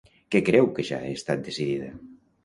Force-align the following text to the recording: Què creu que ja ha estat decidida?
Què 0.35 0.39
creu 0.45 0.69
que 0.79 0.85
ja 0.87 1.01
ha 1.01 1.11
estat 1.17 1.43
decidida? 1.49 1.91